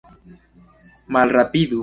Malrapidu! 1.17 1.79